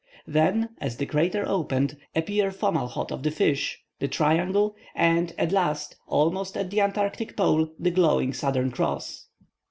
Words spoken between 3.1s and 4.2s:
of the Fish, the